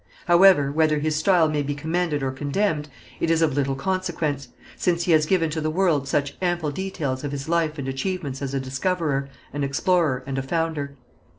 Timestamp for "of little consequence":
3.43-4.47